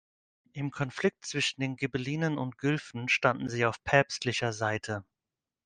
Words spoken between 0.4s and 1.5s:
Im Konflikt